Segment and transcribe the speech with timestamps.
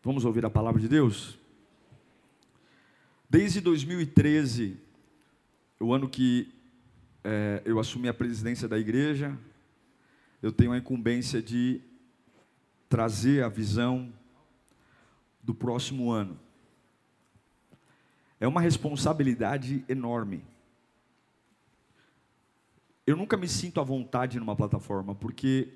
[0.00, 1.36] Vamos ouvir a palavra de Deus?
[3.28, 4.78] Desde 2013,
[5.80, 6.54] o ano que
[7.24, 9.36] é, eu assumi a presidência da igreja,
[10.40, 11.80] eu tenho a incumbência de
[12.88, 14.12] trazer a visão
[15.42, 16.38] do próximo ano.
[18.38, 20.44] É uma responsabilidade enorme.
[23.04, 25.72] Eu nunca me sinto à vontade numa plataforma, porque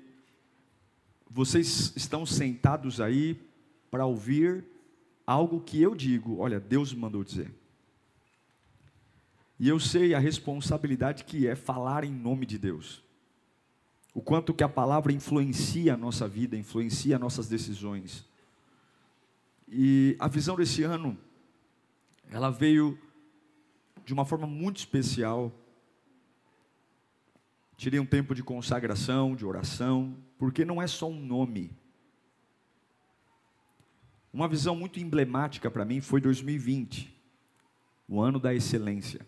[1.29, 3.52] vocês estão sentados aí
[3.93, 4.65] para ouvir
[5.23, 7.53] algo que eu digo, olha, Deus me mandou dizer.
[9.59, 13.03] E eu sei a responsabilidade que é falar em nome de Deus.
[14.11, 18.25] O quanto que a palavra influencia a nossa vida, influencia nossas decisões.
[19.69, 21.15] E a visão desse ano,
[22.31, 22.97] ela veio
[24.03, 25.51] de uma forma muito especial.
[27.77, 31.82] Tirei um tempo de consagração, de oração, porque não é só um nome.
[34.33, 37.13] Uma visão muito emblemática para mim foi 2020,
[38.09, 39.21] o ano da excelência.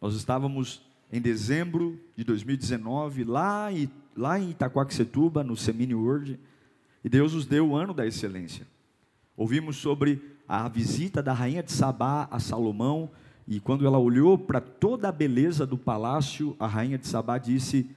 [0.00, 0.80] Nós estávamos
[1.12, 6.40] em dezembro de 2019, lá, em, lá em Itaquaquecetuba, no Semini World,
[7.04, 8.66] e Deus nos deu o ano da excelência.
[9.36, 13.10] Ouvimos sobre a visita da rainha de Sabá a Salomão,
[13.46, 17.90] e quando ela olhou para toda a beleza do palácio, a rainha de Sabá disse: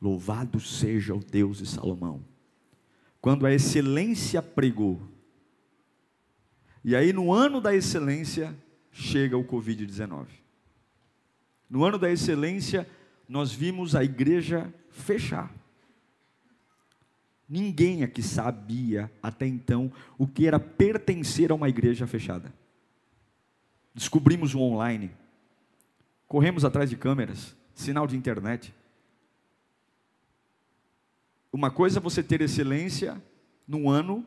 [0.00, 2.35] Louvado seja o Deus de Salomão.
[3.26, 5.02] Quando a excelência pregou.
[6.84, 8.56] E aí, no ano da excelência,
[8.92, 10.28] chega o Covid-19.
[11.68, 12.88] No ano da excelência,
[13.28, 15.52] nós vimos a igreja fechar.
[17.48, 22.54] Ninguém aqui sabia até então o que era pertencer a uma igreja fechada.
[23.92, 25.10] Descobrimos o online,
[26.28, 28.72] corremos atrás de câmeras, sinal de internet.
[31.56, 33.16] Uma coisa é você ter excelência
[33.66, 34.26] num ano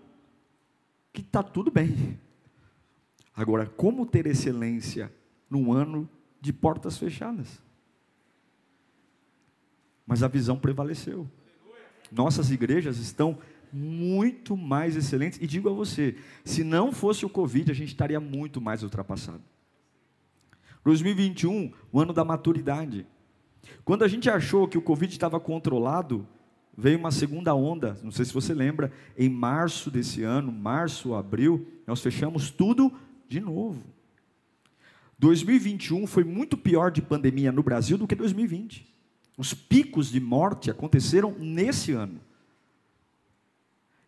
[1.13, 2.19] que está tudo bem.
[3.35, 5.13] Agora, como ter excelência
[5.47, 6.09] num ano
[6.41, 7.62] de portas fechadas.
[10.07, 11.29] Mas a visão prevaleceu.
[12.12, 13.38] Nossas igrejas estão
[13.72, 15.40] muito mais excelentes.
[15.40, 19.44] E digo a você: se não fosse o Covid, a gente estaria muito mais ultrapassado.
[20.84, 23.06] 2021, o ano da maturidade.
[23.85, 26.28] Quando a gente achou que o Covid estava controlado,
[26.79, 28.00] veio uma segunda onda.
[28.01, 32.91] Não sei se você lembra, em março desse ano, março, abril, nós fechamos tudo
[33.28, 33.84] de novo.
[35.19, 38.88] 2021 foi muito pior de pandemia no Brasil do que 2020.
[39.38, 42.19] Os picos de morte aconteceram nesse ano.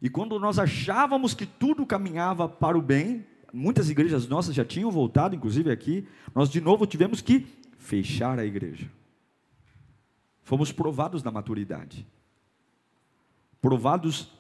[0.02, 4.90] E quando nós achávamos que tudo caminhava para o bem, muitas igrejas nossas já tinham
[4.90, 7.46] voltado, inclusive aqui, nós de novo tivemos que
[7.78, 8.90] fechar a igreja.
[10.42, 12.08] Fomos provados na maturidade.
[13.62, 14.32] Provados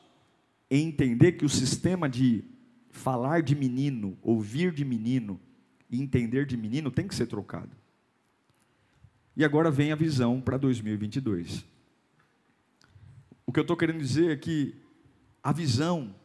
[0.69, 2.43] em entender que o sistema de
[2.89, 5.39] falar de menino, ouvir de menino,
[5.89, 7.75] e entender de menino tem que ser trocado.
[9.35, 11.65] E agora vem a visão para 2022.
[13.45, 14.75] O que eu estou querendo dizer é que
[15.43, 16.15] a visão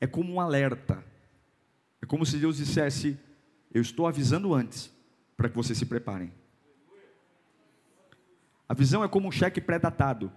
[0.00, 1.04] é como um alerta.
[2.02, 3.18] É como se Deus dissesse:
[3.72, 4.92] Eu estou avisando antes,
[5.36, 6.32] para que vocês se preparem.
[8.68, 10.32] A visão é como um cheque pré-datado.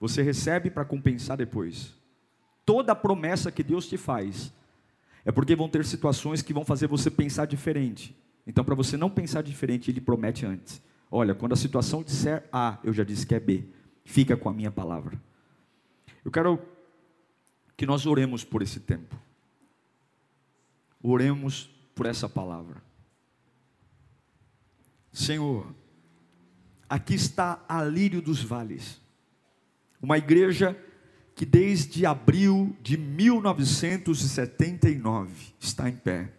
[0.00, 1.94] Você recebe para compensar depois.
[2.64, 4.52] Toda promessa que Deus te faz
[5.24, 8.16] é porque vão ter situações que vão fazer você pensar diferente.
[8.46, 10.80] Então, para você não pensar diferente, ele promete antes.
[11.10, 13.68] Olha, quando a situação disser A, eu já disse que é B.
[14.04, 15.20] Fica com a minha palavra.
[16.24, 16.58] Eu quero
[17.76, 19.18] que nós oremos por esse tempo.
[21.02, 22.82] Oremos por essa palavra.
[25.12, 25.74] Senhor,
[26.88, 29.00] aqui está a lírio dos vales.
[30.00, 30.76] Uma igreja
[31.34, 35.30] que desde abril de 1979
[35.60, 36.32] está em pé.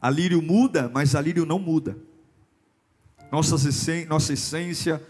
[0.00, 1.96] A lírio muda, mas a lírio não muda.
[3.30, 3.56] Nossa,
[4.08, 5.02] nossa essência,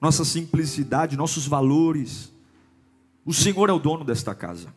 [0.00, 2.32] nossa simplicidade, nossos valores.
[3.24, 4.74] O Senhor é o dono desta casa.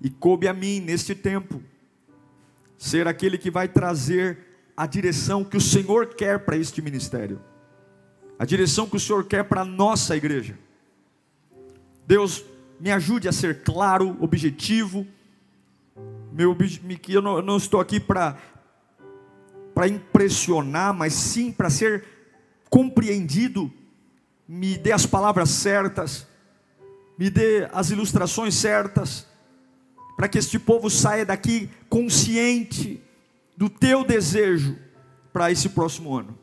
[0.00, 1.62] E coube a mim, neste tempo,
[2.76, 4.38] ser aquele que vai trazer
[4.76, 7.40] a direção que o Senhor quer para este ministério,
[8.38, 10.58] a direção que o Senhor quer para a nossa igreja.
[12.06, 12.44] Deus,
[12.80, 15.06] me ajude a ser claro, objetivo.
[16.32, 16.56] Meu,
[17.08, 18.36] eu não, eu não estou aqui para
[19.74, 22.04] para impressionar, mas sim para ser
[22.70, 23.70] compreendido.
[24.46, 26.26] Me dê as palavras certas,
[27.18, 29.26] me dê as ilustrações certas,
[30.16, 33.02] para que este povo saia daqui consciente
[33.56, 34.76] do teu desejo
[35.32, 36.38] para esse próximo ano.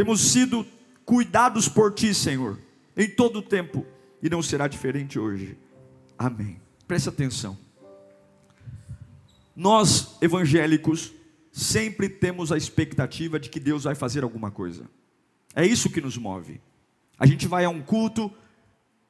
[0.00, 0.66] Temos sido
[1.04, 2.58] cuidados por ti, Senhor,
[2.96, 3.84] em todo o tempo,
[4.22, 5.58] e não será diferente hoje.
[6.18, 6.58] Amém.
[6.88, 7.54] Preste atenção.
[9.54, 11.12] Nós, evangélicos,
[11.52, 14.84] sempre temos a expectativa de que Deus vai fazer alguma coisa.
[15.54, 16.62] É isso que nos move.
[17.18, 18.32] A gente vai a um culto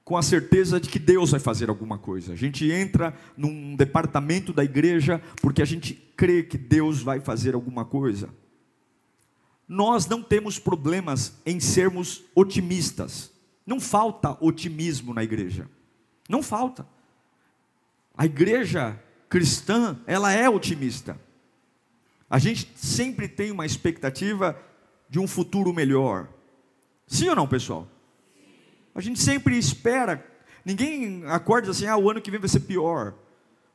[0.03, 2.33] com a certeza de que Deus vai fazer alguma coisa.
[2.33, 7.55] A gente entra num departamento da igreja porque a gente crê que Deus vai fazer
[7.55, 8.29] alguma coisa.
[9.73, 13.31] Nós não temos problemas em sermos otimistas.
[13.65, 15.71] Não falta otimismo na igreja.
[16.29, 16.85] Não falta.
[18.17, 21.17] A igreja cristã, ela é otimista.
[22.29, 24.61] A gente sempre tem uma expectativa
[25.09, 26.29] de um futuro melhor.
[27.07, 27.87] Sim ou não, pessoal?
[28.93, 30.27] A gente sempre espera.
[30.65, 33.15] Ninguém acorda assim, ah, o ano que vem vai ser pior.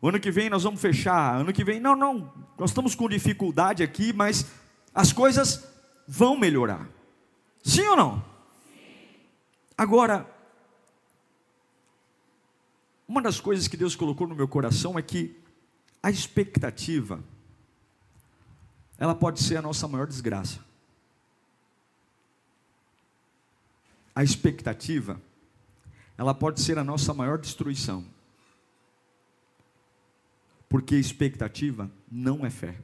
[0.02, 1.40] O ano que vem nós vamos fechar.
[1.40, 2.34] Ano que vem, não, não.
[2.60, 4.46] Nós estamos com dificuldade aqui, mas
[4.94, 5.74] as coisas
[6.08, 6.88] vão melhorar.
[7.64, 8.26] Sim ou não?
[9.78, 10.30] Agora,
[13.08, 15.36] uma das coisas que Deus colocou no meu coração é que
[16.02, 17.24] a expectativa
[18.98, 20.64] ela pode ser a nossa maior desgraça.
[24.14, 25.22] A expectativa,
[26.18, 28.06] ela pode ser a nossa maior destruição.
[30.70, 32.80] Porque expectativa não é fé.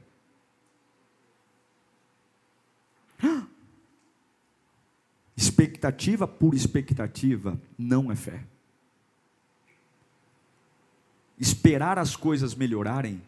[5.36, 8.44] Expectativa por expectativa não é fé.
[11.38, 13.20] Esperar as coisas melhorarem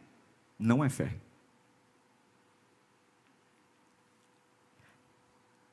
[0.59, 1.17] não é fé.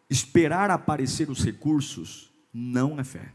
[0.09, 3.31] Esperar aparecer os recursos não é fé.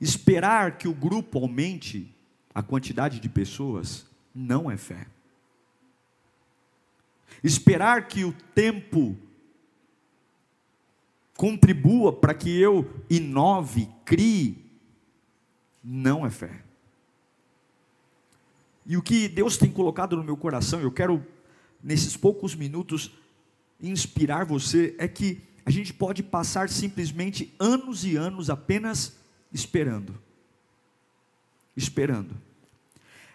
[0.00, 2.14] Esperar que o grupo aumente
[2.54, 5.06] a quantidade de pessoas não é fé.
[7.44, 9.14] Esperar que o tempo
[11.36, 14.64] contribua para que eu inove, crie,
[15.82, 16.62] não é fé.
[18.86, 21.22] E o que Deus tem colocado no meu coração, eu quero,
[21.82, 23.10] nesses poucos minutos,
[23.78, 29.18] inspirar você é que a gente pode passar simplesmente anos e anos apenas
[29.52, 30.18] esperando.
[31.76, 32.34] Esperando.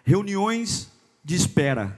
[0.02, 0.90] Reuniões
[1.22, 1.96] de espera,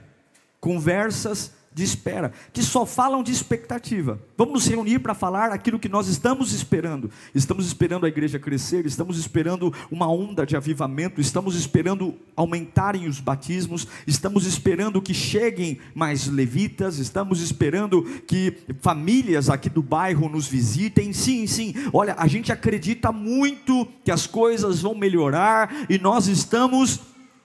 [0.59, 4.19] conversas de espera, que só falam de expectativa.
[4.37, 7.09] Vamos nos reunir para falar aquilo que nós estamos esperando.
[7.33, 13.19] Estamos esperando a igreja crescer, estamos esperando uma onda de avivamento, estamos esperando aumentarem os
[13.19, 20.47] batismos, estamos esperando que cheguem mais levitas, estamos esperando que famílias aqui do bairro nos
[20.47, 21.13] visitem.
[21.13, 21.73] Sim, sim.
[21.91, 26.99] Olha, a gente acredita muito que as coisas vão melhorar e nós estamos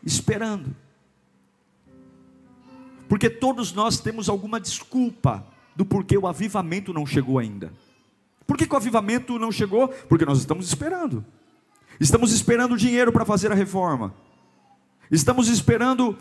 [0.05, 0.75] esperando.
[3.09, 7.73] Porque todos nós temos alguma desculpa do porquê o avivamento não chegou ainda.
[8.47, 9.89] Por que, que o avivamento não chegou?
[10.09, 11.25] Porque nós estamos esperando.
[12.01, 14.15] Estamos esperando dinheiro para fazer a reforma.
[15.11, 16.17] Estamos esperando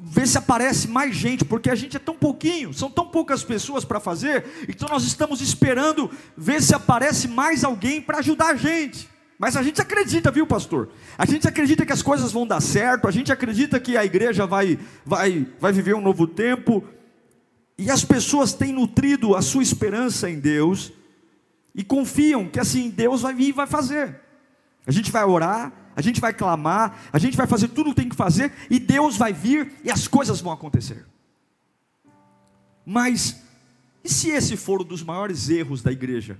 [0.00, 3.84] ver se aparece mais gente, porque a gente é tão pouquinho, são tão poucas pessoas
[3.84, 9.09] para fazer, então nós estamos esperando ver se aparece mais alguém para ajudar a gente.
[9.40, 10.90] Mas a gente acredita, viu, pastor?
[11.16, 14.46] A gente acredita que as coisas vão dar certo, a gente acredita que a igreja
[14.46, 16.84] vai, vai, vai viver um novo tempo.
[17.78, 20.92] E as pessoas têm nutrido a sua esperança em Deus
[21.74, 24.20] e confiam que assim Deus vai vir e vai fazer.
[24.86, 28.02] A gente vai orar, a gente vai clamar, a gente vai fazer tudo o que
[28.02, 31.06] tem que fazer e Deus vai vir e as coisas vão acontecer.
[32.84, 33.40] Mas
[34.04, 36.38] e se esse for um dos maiores erros da igreja?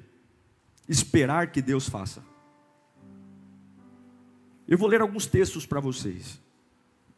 [0.86, 2.28] Esperar que Deus faça.
[4.70, 6.40] Eu vou ler alguns textos para vocês,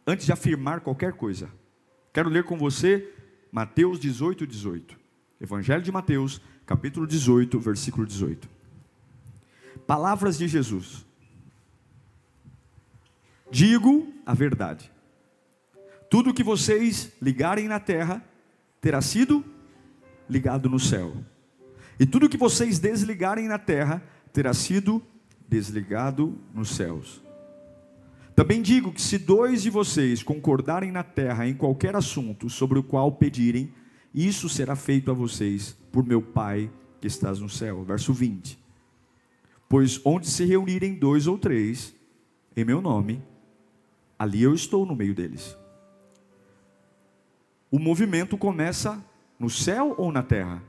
[0.07, 1.51] antes de afirmar qualquer coisa.
[2.11, 3.13] Quero ler com você
[3.53, 4.99] Mateus 18, 18.
[5.39, 8.49] Evangelho de Mateus, capítulo 18, versículo 18.
[9.87, 11.05] Palavras de Jesus.
[13.51, 14.91] Digo a verdade.
[16.09, 18.25] Tudo que vocês ligarem na terra
[18.81, 19.45] terá sido
[20.27, 21.15] ligado no céu.
[22.01, 25.03] E tudo que vocês desligarem na terra terá sido
[25.47, 27.22] desligado nos céus.
[28.35, 32.83] Também digo que se dois de vocês concordarem na terra em qualquer assunto sobre o
[32.83, 33.73] qual pedirem,
[34.15, 36.71] isso será feito a vocês por meu Pai
[37.01, 37.85] que estás no céu.
[37.85, 38.59] Verso 20.
[39.69, 41.95] Pois onde se reunirem dois ou três,
[42.57, 43.23] em meu nome,
[44.19, 45.57] ali eu estou no meio deles.
[47.71, 49.03] O movimento começa
[49.39, 50.63] no céu ou na terra?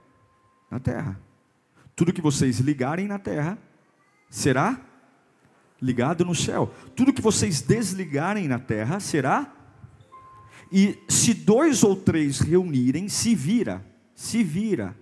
[0.71, 1.19] Na terra.
[1.95, 3.57] Tudo que vocês ligarem na terra
[4.29, 4.79] será
[5.83, 6.73] ligado no céu.
[6.95, 9.53] Tudo que vocês desligarem na terra será.
[10.71, 13.85] E se dois ou três reunirem, se vira,
[14.15, 14.97] se vira,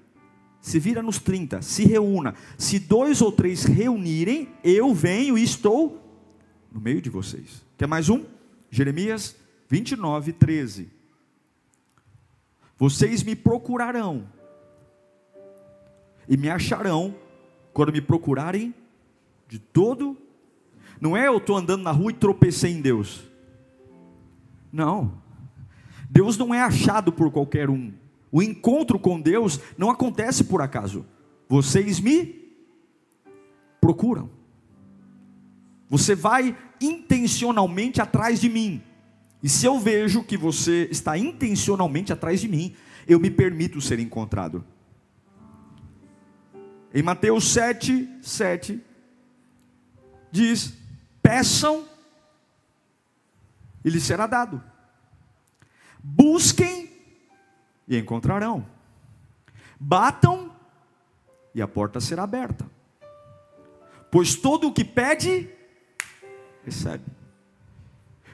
[0.59, 2.33] se vira nos 30, se reúna.
[2.57, 6.01] Se dois ou três reunirem, eu venho e estou
[6.71, 7.63] no meio de vocês.
[7.77, 8.25] Quer mais um?
[8.71, 9.35] Jeremias
[9.69, 10.89] 29, 13.
[12.77, 14.27] Vocês me procurarão
[16.27, 17.15] e me acharão
[17.71, 18.73] quando me procurarem
[19.47, 20.17] de todo.
[21.01, 23.23] Não é eu estou andando na rua e tropecei em Deus.
[24.71, 25.19] Não.
[26.07, 27.91] Deus não é achado por qualquer um.
[28.31, 31.03] O encontro com Deus não acontece por acaso.
[31.49, 32.53] Vocês me
[33.81, 34.29] procuram.
[35.89, 38.81] Você vai intencionalmente atrás de mim.
[39.41, 42.75] E se eu vejo que você está intencionalmente atrás de mim,
[43.07, 44.63] eu me permito ser encontrado.
[46.93, 48.79] Em Mateus 7, 7,
[50.31, 50.80] diz:
[51.21, 51.87] Peçam
[53.83, 54.61] e lhes será dado.
[56.03, 56.89] Busquem
[57.87, 58.65] e encontrarão.
[59.79, 60.51] Batam
[61.53, 62.65] e a porta será aberta.
[64.09, 65.49] Pois todo o que pede,
[66.65, 67.05] recebe.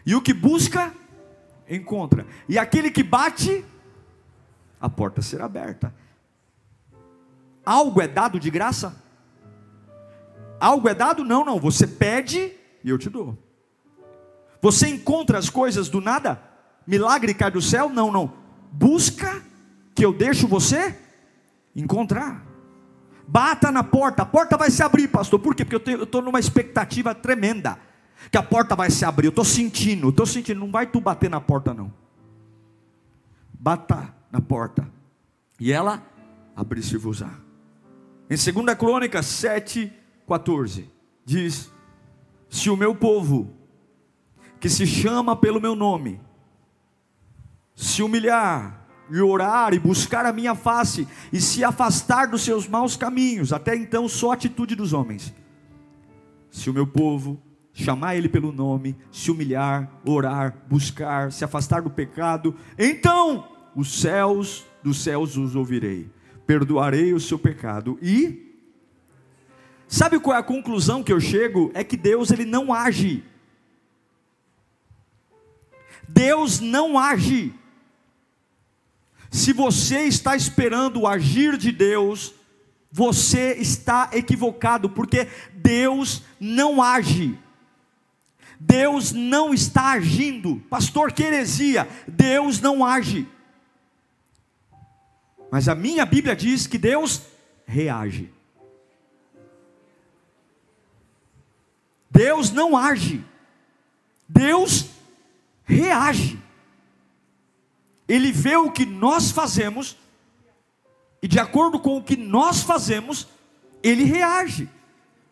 [0.05, 0.93] E o que busca,
[1.69, 2.25] encontra.
[2.47, 3.65] E aquele que bate,
[4.79, 5.93] a porta será aberta.
[7.65, 8.95] Algo é dado de graça?
[10.59, 11.23] Algo é dado?
[11.23, 11.59] Não, não.
[11.59, 12.53] Você pede
[12.87, 13.37] e eu te dou.
[14.61, 16.41] Você encontra as coisas do nada?
[16.85, 17.89] Milagre cai do céu?
[17.89, 18.31] Não, não.
[18.71, 19.43] Busca
[19.93, 20.97] que eu deixo você
[21.75, 22.45] encontrar.
[23.27, 25.37] Bata na porta, a porta vai se abrir, pastor.
[25.39, 25.65] Por quê?
[25.65, 27.77] Porque eu estou numa expectativa tremenda
[28.31, 29.27] que a porta vai se abrir.
[29.27, 30.61] Eu estou sentindo, estou sentindo.
[30.61, 31.91] Não vai tu bater na porta, não.
[33.53, 34.89] Bata na porta.
[35.59, 36.01] E ela
[36.55, 37.21] abrir-se-vos.
[38.29, 39.91] Em 2 Crônicas 7,
[40.25, 40.89] 14,
[41.25, 41.69] diz:
[42.49, 43.53] Se o meu povo,
[44.59, 46.19] que se chama pelo meu nome,
[47.75, 52.95] se humilhar, e orar e buscar a minha face e se afastar dos seus maus
[52.95, 55.33] caminhos, até então só atitude dos homens.
[56.49, 57.41] Se o meu povo
[57.73, 64.65] chamar ele pelo nome, se humilhar, orar, buscar, se afastar do pecado, então os céus
[64.83, 66.09] dos céus os ouvirei,
[66.45, 68.46] perdoarei o seu pecado e
[69.87, 71.71] Sabe qual é a conclusão que eu chego?
[71.73, 73.23] É que Deus ele não age.
[76.07, 77.53] Deus não age.
[79.31, 82.33] Se você está esperando o agir de Deus,
[82.91, 87.37] você está equivocado, porque Deus não age.
[88.59, 90.57] Deus não está agindo.
[90.69, 91.87] Pastor, que heresia.
[92.07, 93.27] Deus não age.
[95.51, 97.21] Mas a minha Bíblia diz que Deus
[97.65, 98.36] reage.
[102.17, 103.23] Deus não age.
[104.27, 104.87] Deus
[105.63, 106.39] reage.
[108.07, 109.95] Ele vê o que nós fazemos
[111.21, 113.27] e de acordo com o que nós fazemos,
[113.83, 114.67] ele reage.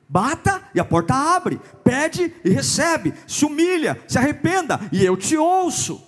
[0.07, 5.35] Bata e a porta abre, pede e recebe, se humilha, se arrependa e eu te
[5.35, 6.03] ouço.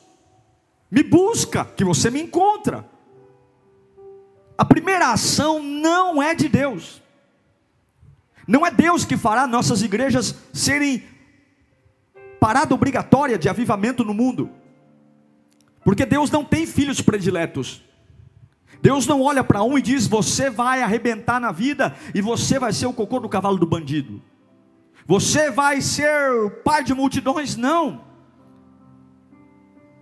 [0.91, 2.87] Me busca, que você me encontra.
[4.55, 7.01] A primeira ação não é de Deus.
[8.47, 11.03] Não é Deus que fará nossas igrejas serem
[12.39, 14.49] parada obrigatória de avivamento no mundo.
[15.83, 17.83] Porque Deus não tem filhos prediletos.
[18.81, 22.71] Deus não olha para um e diz: Você vai arrebentar na vida e você vai
[22.71, 24.21] ser o cocô do cavalo do bandido.
[25.05, 27.55] Você vai ser pai de multidões.
[27.55, 28.05] Não.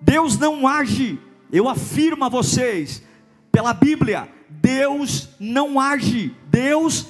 [0.02, 1.20] Deus não age.
[1.52, 3.04] Eu afirmo a vocês,
[3.52, 6.36] pela Bíblia, Deus não age.
[6.48, 7.08] Deus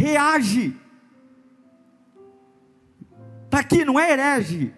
[0.00, 0.76] reage.
[3.44, 4.74] Está aqui, não é herege.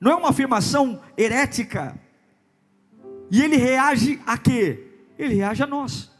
[0.00, 1.98] Não é uma afirmação herética.
[3.30, 4.88] E ele reage a quê?
[5.18, 6.10] ele reage a nós.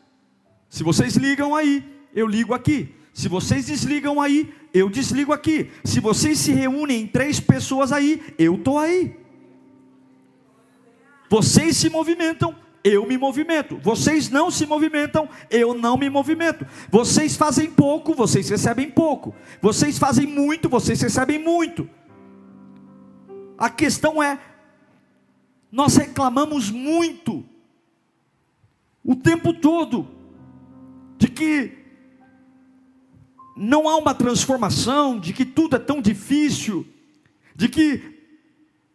[0.69, 2.95] Se vocês ligam aí, eu ligo aqui.
[3.14, 5.71] Se vocês desligam aí, eu desligo aqui.
[5.85, 9.17] Se vocês se reúnem em três pessoas aí, eu estou aí.
[11.31, 12.55] Vocês se movimentam,
[12.88, 13.78] eu me movimento.
[13.83, 16.66] Vocês não se movimentam, eu não me movimento.
[16.90, 19.35] Vocês fazem pouco, vocês recebem pouco.
[19.61, 21.88] Vocês fazem muito, vocês recebem muito.
[23.57, 24.38] A questão é:
[25.71, 27.45] nós reclamamos muito
[29.04, 30.09] o tempo todo
[31.18, 31.78] de que
[33.57, 36.87] não há uma transformação, de que tudo é tão difícil,
[37.54, 38.18] de que,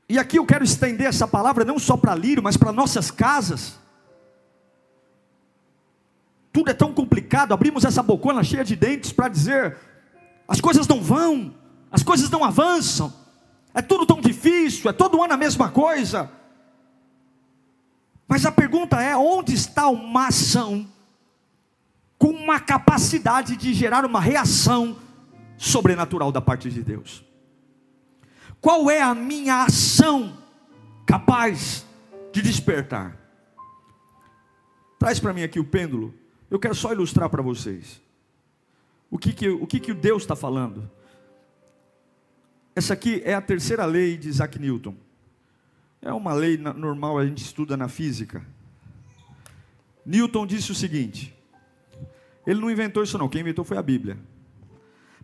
[0.07, 3.82] e aqui eu quero estender essa palavra não só para Lírio, mas para nossas casas.
[6.53, 9.75] Tudo é tão complicado, abrimos essa bocona cheia de dentes para dizer:
[10.47, 11.55] as coisas não vão,
[11.91, 13.11] as coisas não avançam,
[13.73, 16.29] é tudo tão difícil, é todo ano a mesma coisa.
[18.27, 20.87] Mas a pergunta é: onde está uma ação
[22.19, 24.95] com uma capacidade de gerar uma reação
[25.57, 27.25] sobrenatural da parte de Deus.
[28.61, 30.37] Qual é a minha ação
[31.05, 31.85] capaz
[32.31, 33.17] de despertar?
[34.99, 36.13] Traz para mim aqui o pêndulo.
[36.53, 37.99] Eu quero só ilustrar para vocês.
[39.09, 40.87] O que, que, o que, que Deus está falando?
[42.75, 44.95] Essa aqui é a terceira lei de Isaac Newton.
[45.99, 48.45] É uma lei normal, a gente estuda na física.
[50.05, 51.35] Newton disse o seguinte:
[52.45, 54.19] ele não inventou isso não, quem inventou foi a Bíblia.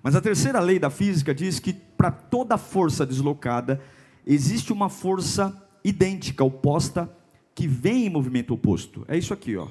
[0.02, 3.80] Mas a terceira lei da física diz que para toda força deslocada
[4.26, 7.08] existe uma força idêntica, oposta,
[7.54, 9.06] que vem em movimento oposto.
[9.08, 9.68] É isso aqui, ó.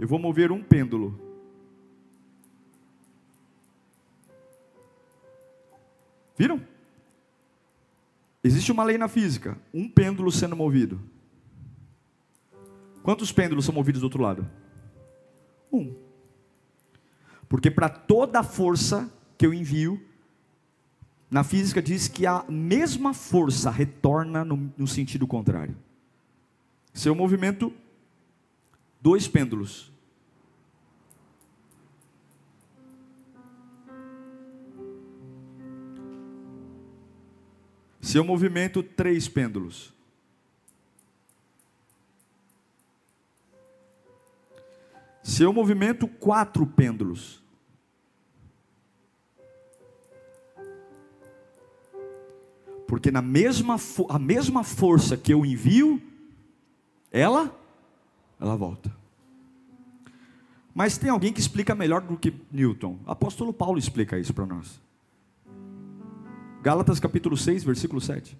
[0.00, 1.20] Eu vou mover um pêndulo.
[6.38, 6.64] Viram?
[8.42, 10.98] Existe uma lei na física, um pêndulo sendo movido.
[13.02, 14.50] Quantos pêndulos são movidos do outro lado?
[15.70, 15.94] Um.
[17.46, 20.02] Porque para toda força que eu envio,
[21.30, 25.76] na física diz que a mesma força retorna no, no sentido contrário.
[26.94, 27.70] Seu movimento,
[28.98, 29.89] dois pêndulos.
[38.00, 39.92] Seu movimento, três pêndulos.
[45.22, 47.42] Seu movimento, quatro pêndulos.
[52.86, 53.76] Porque na mesma,
[54.08, 56.02] a mesma força que eu envio,
[57.12, 57.56] ela,
[58.40, 58.92] ela volta.
[60.74, 62.98] Mas tem alguém que explica melhor do que Newton.
[63.06, 64.80] O apóstolo Paulo explica isso para nós.
[66.62, 68.36] Gálatas capítulo 6, versículo 7.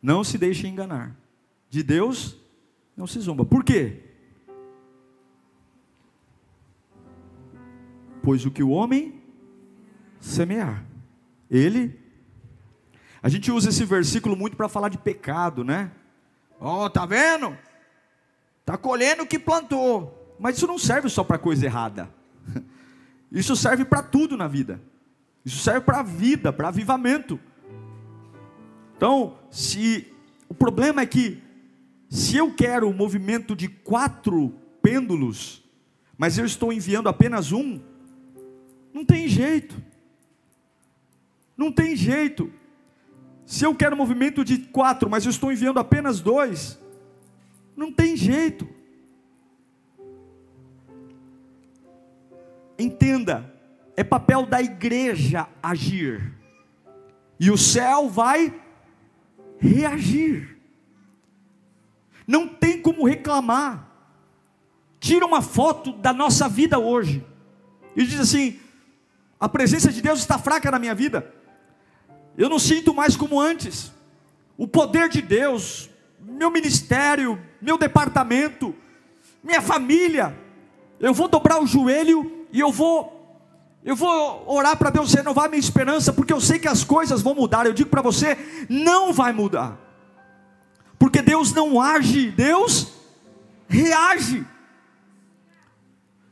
[0.00, 1.16] Não se deixe enganar.
[1.68, 2.36] De Deus
[2.96, 3.44] não se zomba.
[3.44, 4.02] Por quê?
[8.22, 9.20] Pois o que o homem
[10.20, 10.84] semear,
[11.50, 12.00] ele
[13.24, 15.90] a gente usa esse versículo muito para falar de pecado, né?
[16.60, 17.56] Ó, oh, tá vendo?
[18.66, 20.36] Tá colhendo o que plantou.
[20.38, 22.10] Mas isso não serve só para coisa errada.
[23.32, 24.80] Isso serve para tudo na vida.
[25.44, 27.38] Isso serve para vida, para avivamento.
[28.96, 30.12] Então, se
[30.48, 31.42] o problema é que
[32.08, 35.62] se eu quero o movimento de quatro pêndulos,
[36.16, 37.80] mas eu estou enviando apenas um,
[38.92, 39.82] não tem jeito.
[41.56, 42.52] Não tem jeito.
[43.44, 46.78] Se eu quero movimento de quatro, mas eu estou enviando apenas dois,
[47.76, 48.66] não tem jeito.
[52.78, 53.53] Entenda,
[53.96, 56.32] é papel da igreja agir,
[57.38, 58.54] e o céu vai
[59.58, 60.58] reagir.
[62.26, 63.88] Não tem como reclamar.
[64.98, 67.24] Tira uma foto da nossa vida hoje
[67.94, 68.58] e diz assim:
[69.38, 71.32] a presença de Deus está fraca na minha vida.
[72.36, 73.92] Eu não sinto mais como antes.
[74.56, 78.74] O poder de Deus, meu ministério, meu departamento,
[79.42, 80.36] minha família.
[80.98, 83.13] Eu vou dobrar o joelho e eu vou
[83.84, 87.34] eu vou orar para Deus renovar minha esperança, porque eu sei que as coisas vão
[87.34, 87.66] mudar.
[87.66, 89.78] Eu digo para você, não vai mudar.
[90.98, 92.94] Porque Deus não age, Deus
[93.68, 94.46] reage.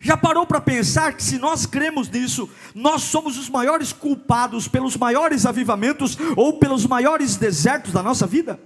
[0.01, 4.97] Já parou para pensar que se nós cremos nisso, nós somos os maiores culpados pelos
[4.97, 8.59] maiores avivamentos ou pelos maiores desertos da nossa vida?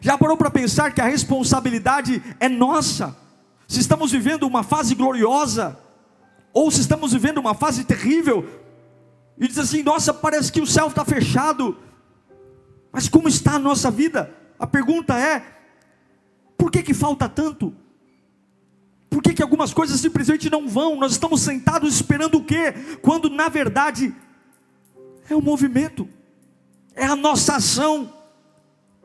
[0.00, 3.16] Já parou para pensar que a responsabilidade é nossa?
[3.66, 5.76] Se estamos vivendo uma fase gloriosa,
[6.52, 8.46] ou se estamos vivendo uma fase terrível,
[9.38, 11.76] e diz assim: nossa, parece que o céu está fechado,
[12.92, 14.34] mas como está a nossa vida?
[14.58, 15.44] A pergunta é:
[16.56, 17.74] por que, que falta tanto?
[19.08, 20.96] Por que, que algumas coisas simplesmente não vão?
[20.96, 22.74] Nós estamos sentados esperando o quê?
[23.00, 24.14] Quando na verdade
[25.30, 26.08] é o movimento,
[26.94, 28.12] é a nossa ação.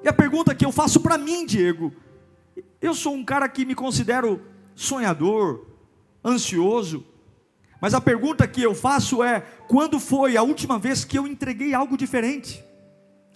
[0.04, 1.94] E a pergunta que eu faço para mim, Diego,
[2.82, 4.42] eu sou um cara que me considero
[4.76, 5.66] sonhador,
[6.26, 7.06] ansioso,
[7.84, 11.74] mas a pergunta que eu faço é: quando foi a última vez que eu entreguei
[11.74, 12.64] algo diferente?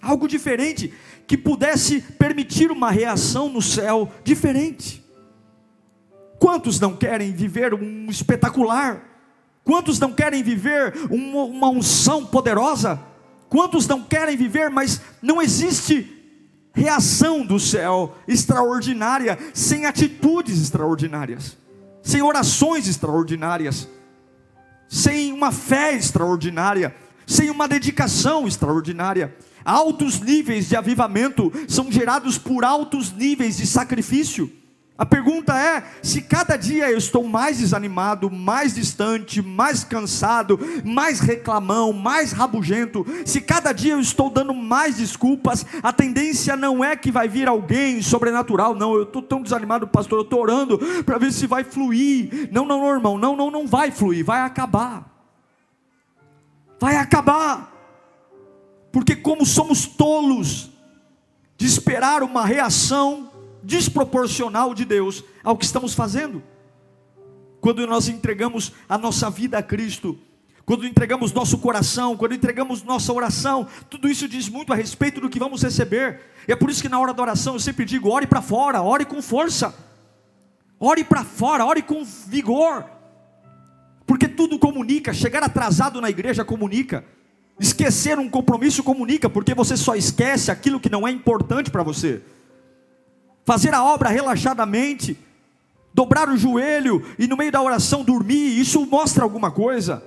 [0.02, 0.94] Algo diferente
[1.28, 5.04] que pudesse permitir uma reação no céu diferente.
[6.40, 9.04] Quantos não querem viver um espetacular?
[9.66, 13.02] Quantos não querem viver uma, uma unção poderosa?
[13.50, 16.10] Quantos não querem viver, mas não existe
[16.74, 21.58] reação do céu extraordinária sem atitudes extraordinárias,
[22.02, 23.90] sem orações extraordinárias,
[24.88, 26.96] sem uma fé extraordinária,
[27.26, 29.36] sem uma dedicação extraordinária.
[29.64, 34.50] Altos níveis de avivamento são gerados por altos níveis de sacrifício.
[34.98, 41.20] A pergunta é: se cada dia eu estou mais desanimado, mais distante, mais cansado, mais
[41.20, 46.96] reclamão, mais rabugento, se cada dia eu estou dando mais desculpas, a tendência não é
[46.96, 48.96] que vai vir alguém sobrenatural, não.
[48.96, 52.50] Eu estou tão desanimado, pastor, eu estou orando para ver se vai fluir.
[52.52, 55.06] Não, não, não, irmão, não, não, não vai fluir, vai acabar.
[56.80, 57.72] Vai acabar.
[58.92, 60.72] Porque, como somos tolos
[61.56, 63.37] de esperar uma reação
[63.68, 66.42] desproporcional de Deus ao que estamos fazendo.
[67.60, 70.18] Quando nós entregamos a nossa vida a Cristo,
[70.66, 75.30] quando entregamos nosso coração, quando entregamos nossa oração, tudo isso diz muito a respeito do
[75.30, 76.22] que vamos receber.
[76.48, 78.82] E é por isso que na hora da oração eu sempre digo: ore para fora,
[78.82, 79.76] ore com força,
[80.80, 82.86] ore para fora, ore com vigor,
[84.06, 85.14] porque tudo comunica.
[85.14, 87.04] Chegar atrasado na igreja comunica,
[87.60, 92.22] esquecer um compromisso comunica, porque você só esquece aquilo que não é importante para você
[93.48, 95.18] fazer a obra relaxadamente,
[95.94, 100.04] dobrar o joelho e no meio da oração dormir, isso mostra alguma coisa.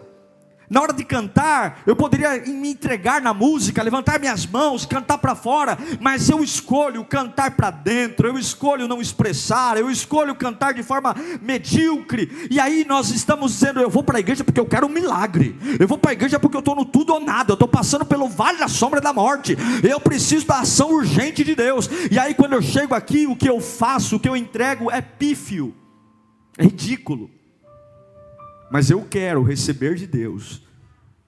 [0.70, 5.34] Na hora de cantar, eu poderia me entregar na música, levantar minhas mãos, cantar para
[5.34, 10.84] fora, mas eu escolho cantar para dentro, eu escolho não expressar, eu escolho cantar de
[10.84, 12.46] forma medíocre.
[12.48, 15.58] E aí nós estamos dizendo: eu vou para a igreja porque eu quero um milagre,
[15.80, 18.04] eu vou para a igreja porque eu estou no tudo ou nada, eu estou passando
[18.04, 21.90] pelo vale da sombra da morte, eu preciso da ação urgente de Deus.
[22.12, 25.00] E aí quando eu chego aqui, o que eu faço, o que eu entrego é
[25.00, 25.74] pífio,
[26.56, 27.39] é ridículo
[28.70, 30.62] mas eu quero receber de Deus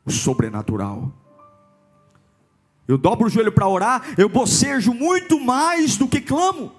[0.04, 1.12] o sobrenatural.
[2.86, 6.72] Eu dobro o joelho para orar, eu bocejo muito mais do que clamo.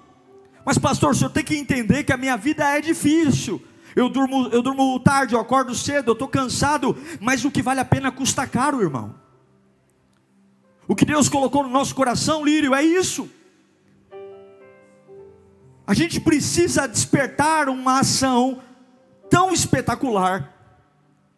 [0.64, 3.62] Mas, pastor, o senhor tem que entender que a minha vida é difícil.
[3.94, 7.80] Eu durmo, eu durmo tarde, eu acordo cedo, eu estou cansado, mas o que vale
[7.80, 9.14] a pena custa caro, irmão.
[10.88, 13.28] O que Deus colocou no nosso coração, Lírio, é isso.
[15.86, 18.62] A gente precisa despertar uma ação
[19.28, 20.53] tão espetacular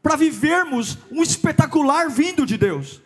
[0.07, 3.03] para vivermos um espetacular vindo de Deus.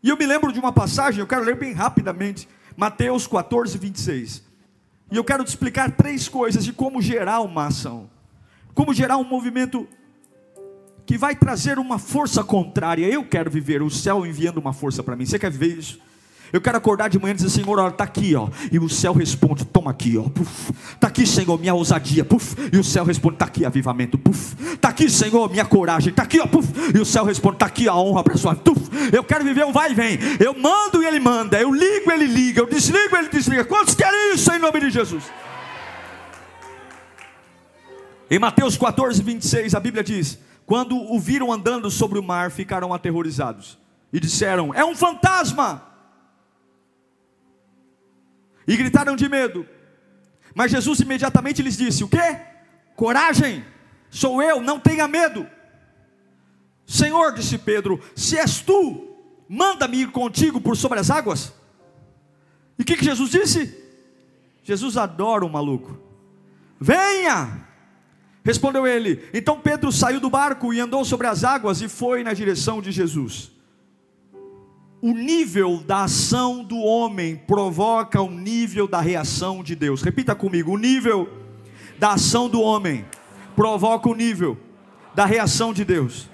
[0.00, 4.40] E eu me lembro de uma passagem, eu quero ler bem rapidamente, Mateus 14, 26.
[5.10, 8.08] E eu quero te explicar três coisas de como gerar uma ação,
[8.72, 9.88] como gerar um movimento
[11.04, 13.04] que vai trazer uma força contrária.
[13.08, 15.26] Eu quero viver o céu enviando uma força para mim.
[15.26, 15.98] Você quer ver isso?
[16.52, 18.48] Eu quero acordar de manhã e dizer, Senhor, olha, está aqui, ó.
[18.72, 20.24] E o céu responde, toma aqui, ó.
[20.94, 22.24] Está aqui, Senhor, minha ousadia.
[22.24, 22.56] Puf.
[22.72, 24.20] E o céu responde, está aqui avivamento.
[24.74, 26.10] Está aqui, Senhor, minha coragem.
[26.10, 26.46] Está aqui, ó.
[26.46, 26.68] Puf.
[26.94, 28.54] E o céu responde, está aqui a honra para sua.
[28.54, 28.80] Puf.
[29.12, 30.18] Eu quero viver um vai e vem.
[30.38, 31.60] Eu mando e ele manda.
[31.60, 32.60] Eu ligo, ele liga.
[32.60, 33.64] Eu desligo, ele desliga.
[33.64, 35.24] Quantos querem isso em nome de Jesus?
[38.30, 42.94] Em Mateus 14, 26, a Bíblia diz: Quando o viram andando sobre o mar, ficaram
[42.94, 43.76] aterrorizados
[44.12, 45.89] e disseram: É um fantasma
[48.70, 49.66] e gritaram de medo.
[50.54, 52.36] Mas Jesus imediatamente lhes disse: O que?
[52.94, 53.64] Coragem,
[54.08, 55.44] sou eu, não tenha medo.
[56.86, 59.16] Senhor, disse Pedro, se és tu,
[59.48, 61.52] manda-me ir contigo por sobre as águas.
[62.78, 63.76] E o que, que Jesus disse?
[64.62, 65.98] Jesus adora o maluco.
[66.80, 67.66] Venha!
[68.44, 69.28] Respondeu ele.
[69.34, 72.92] Então Pedro saiu do barco e andou sobre as águas e foi na direção de
[72.92, 73.50] Jesus
[75.02, 80.02] o nível da ação do homem provoca o nível da reação de Deus.
[80.02, 81.28] Repita comigo: o nível
[81.98, 83.04] da ação do homem
[83.56, 84.58] provoca o nível
[85.14, 86.28] da reação de Deus.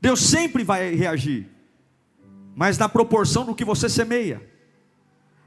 [0.00, 1.48] Deus sempre vai reagir,
[2.54, 4.42] mas na proporção do que você semeia.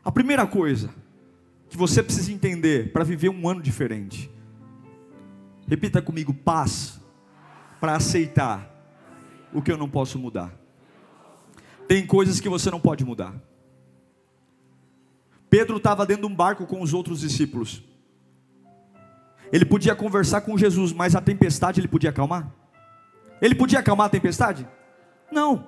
[0.04, 0.90] A primeira coisa
[1.70, 4.32] que você precisa entender para viver um ano diferente,
[5.68, 7.00] repita comigo: paz,
[7.80, 8.79] para aceitar
[9.54, 10.54] o que eu não posso mudar.
[11.88, 13.34] Tem coisas que você não pode mudar.
[15.50, 17.84] Pedro estava dentro de um barco com os outros discípulos.
[19.52, 22.54] Ele podia conversar com Jesus, mas a tempestade ele podia acalmar?
[23.42, 24.68] Ele podia acalmar a tempestade?
[25.32, 25.68] Não.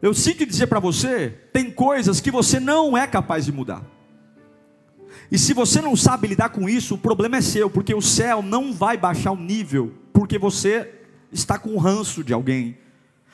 [0.00, 3.82] Eu sinto dizer para você, tem coisas que você não é capaz de mudar.
[5.30, 8.40] E se você não sabe lidar com isso, o problema é seu, porque o céu
[8.40, 10.94] não vai baixar o nível, porque você
[11.32, 12.78] está com ranço de alguém,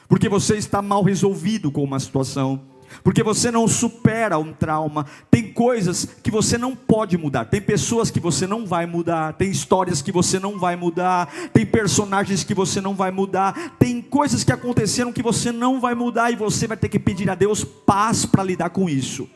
[0.09, 2.61] porque você está mal resolvido com uma situação.
[3.03, 5.07] porque você não supera um trauma.
[5.31, 9.51] Tem coisas que você não pode mudar, tem pessoas que você não vai mudar, tem
[9.51, 14.45] histórias que você não vai mudar, tem personagens que você não vai mudar, tem coisas
[14.45, 17.65] que aconteceram que você não vai mudar e você vai ter que pedir a Deus
[17.65, 19.29] paz para lidar com isso.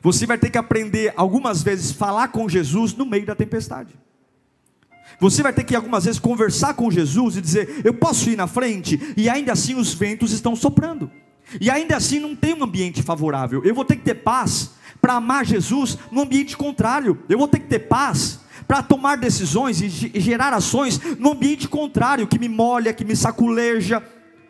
[0.00, 3.94] Você vai ter que aprender algumas vezes falar com Jesus no meio da tempestade.
[5.20, 8.46] Você vai ter que algumas vezes conversar com Jesus e dizer: Eu posso ir na
[8.46, 11.10] frente, e ainda assim os ventos estão soprando.
[11.60, 13.62] E ainda assim não tem um ambiente favorável.
[13.64, 14.70] Eu vou ter que ter paz
[15.00, 17.18] para amar Jesus no ambiente contrário.
[17.28, 22.26] Eu vou ter que ter paz para tomar decisões e gerar ações no ambiente contrário,
[22.26, 24.02] que me molha, que me saculeja.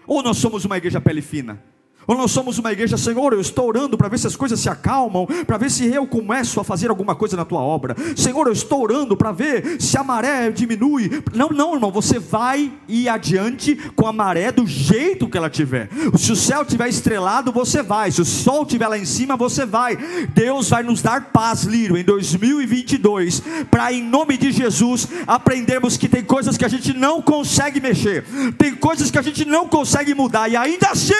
[0.06, 1.71] Ou nós somos uma igreja pele fina?
[2.06, 4.68] Ou nós somos uma igreja, Senhor, eu estou orando para ver se as coisas se
[4.68, 7.94] acalmam, para ver se eu começo a fazer alguma coisa na tua obra.
[8.16, 11.22] Senhor, eu estou orando para ver se a maré diminui.
[11.34, 15.88] Não, não, irmão, você vai ir adiante com a maré do jeito que ela tiver.
[16.18, 18.10] Se o céu tiver estrelado, você vai.
[18.10, 19.96] Se o sol estiver lá em cima, você vai.
[20.34, 26.08] Deus vai nos dar paz, Lírio, em 2022, para em nome de Jesus aprendermos que
[26.08, 28.24] tem coisas que a gente não consegue mexer,
[28.58, 31.12] tem coisas que a gente não consegue mudar e ainda assim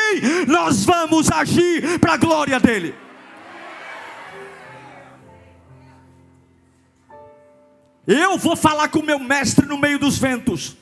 [0.47, 2.95] nós nós vamos agir para a glória dEle.
[8.07, 10.77] Eu vou falar com o meu mestre no meio dos ventos.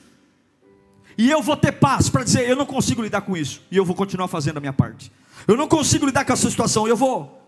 [1.17, 3.61] E eu vou ter paz para dizer: eu não consigo lidar com isso.
[3.69, 5.11] E eu vou continuar fazendo a minha parte.
[5.45, 6.87] Eu não consigo lidar com essa situação.
[6.87, 7.39] Eu vou.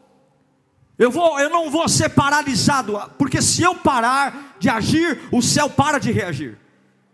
[1.00, 5.68] Eu vou, eu não vou ser paralisado, porque se eu parar de agir, o céu
[5.68, 6.56] para de reagir.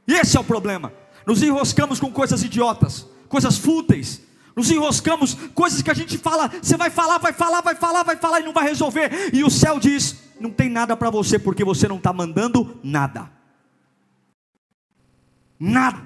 [0.05, 0.91] E esse é o problema.
[1.25, 4.21] Nos enroscamos com coisas idiotas, coisas fúteis,
[4.59, 8.17] nos enroscamos, coisas que a gente fala, você vai falar, vai falar, vai falar, vai
[8.17, 9.33] falar e não vai resolver.
[9.33, 13.31] E o céu diz: não tem nada para você porque você não está mandando nada.
[15.57, 16.01] Nada.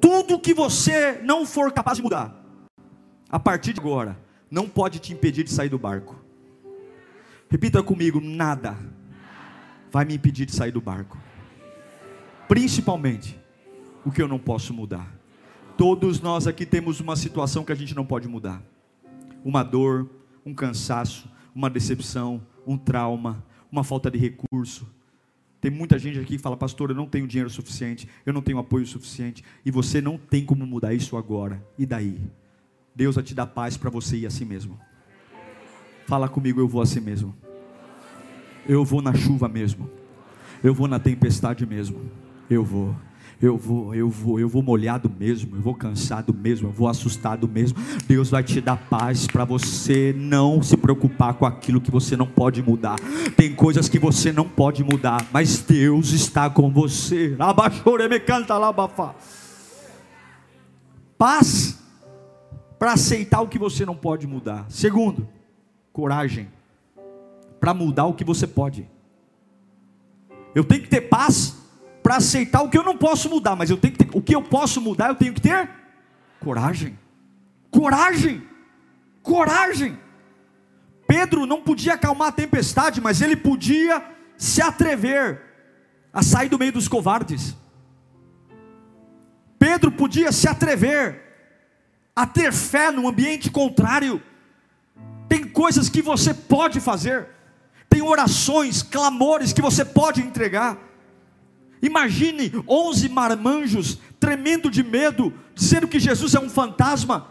[0.00, 2.32] Tudo que você não for capaz de mudar,
[3.28, 4.16] a partir de agora,
[4.48, 6.14] não pode te impedir de sair do barco.
[7.50, 8.78] Repita comigo: nada
[9.90, 11.18] vai me impedir de sair do barco.
[12.46, 13.36] Principalmente
[14.04, 15.23] o que eu não posso mudar.
[15.76, 18.62] Todos nós aqui temos uma situação que a gente não pode mudar:
[19.44, 20.08] uma dor,
[20.46, 24.86] um cansaço, uma decepção, um trauma, uma falta de recurso.
[25.60, 28.58] Tem muita gente aqui que fala, pastor, eu não tenho dinheiro suficiente, eu não tenho
[28.58, 31.66] apoio suficiente, e você não tem como mudar isso agora.
[31.78, 32.20] E daí?
[32.94, 34.78] Deus vai te dar paz para você ir assim mesmo.
[36.06, 37.34] Fala comigo, eu vou assim mesmo.
[38.68, 39.90] Eu vou na chuva mesmo.
[40.62, 42.10] Eu vou na tempestade mesmo.
[42.48, 42.94] Eu vou
[43.44, 47.46] eu vou, eu vou, eu vou molhado mesmo, eu vou cansado mesmo, eu vou assustado
[47.46, 47.78] mesmo.
[48.06, 52.26] Deus vai te dar paz para você não se preocupar com aquilo que você não
[52.26, 52.96] pode mudar.
[53.36, 57.36] Tem coisas que você não pode mudar, mas Deus está com você.
[61.18, 61.78] Paz
[62.78, 64.66] para aceitar o que você não pode mudar.
[64.68, 65.28] Segundo,
[65.92, 66.48] coragem
[67.60, 68.88] para mudar o que você pode.
[70.54, 71.63] Eu tenho que ter paz
[72.04, 74.34] para aceitar o que eu não posso mudar, mas eu tenho que ter, o que
[74.34, 75.70] eu posso mudar, eu tenho que ter
[76.38, 76.98] coragem.
[77.70, 78.46] Coragem.
[79.22, 79.98] Coragem.
[81.08, 84.04] Pedro não podia acalmar a tempestade, mas ele podia
[84.36, 85.40] se atrever
[86.12, 87.56] a sair do meio dos covardes.
[89.58, 91.22] Pedro podia se atrever
[92.14, 94.22] a ter fé num ambiente contrário.
[95.26, 97.28] Tem coisas que você pode fazer,
[97.88, 100.76] tem orações, clamores que você pode entregar.
[101.84, 107.30] Imagine 11 marmanjos tremendo de medo, dizendo que Jesus é um fantasma.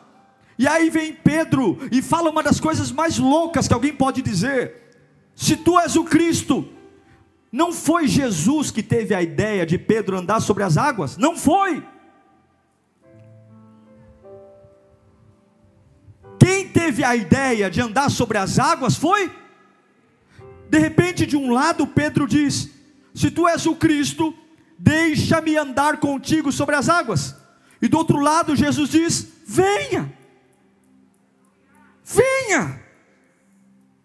[0.60, 4.96] E aí vem Pedro e fala uma das coisas mais loucas que alguém pode dizer:
[5.36, 6.70] se tu és o Cristo,
[7.52, 11.18] não foi Jesus que teve a ideia de Pedro andar sobre as águas?
[11.18, 11.84] Não foi.
[16.38, 19.32] Quem teve a ideia de andar sobre as águas foi.
[20.70, 22.70] De repente, de um lado, Pedro diz:
[23.16, 24.32] Se tu és o Cristo,
[24.84, 27.36] deixa-me andar contigo sobre as águas.
[27.82, 30.14] E do outro lado, Jesus diz: venha,
[32.04, 32.84] venha.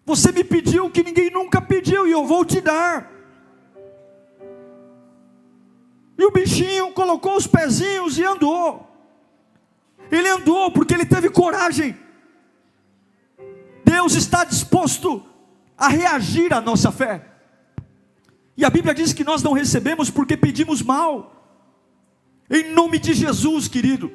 [0.05, 3.11] Você me pediu o que ninguém nunca pediu e eu vou te dar.
[6.17, 8.87] E o bichinho colocou os pezinhos e andou.
[10.09, 11.95] Ele andou porque ele teve coragem.
[13.83, 15.23] Deus está disposto
[15.77, 17.38] a reagir à nossa fé.
[18.59, 21.31] E a Bíblia diz que nós não recebemos porque pedimos mal.
[22.49, 24.11] Em nome de Jesus, querido.